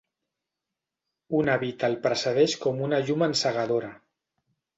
[1.39, 3.93] Un hàbit el precedeix com una llum encegadora.